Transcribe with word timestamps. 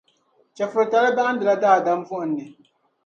Chεfuritali 0.55 1.09
bahindila 1.17 1.55
daadam 1.63 1.99
buɣim 2.07 2.31
ni. 2.37 2.45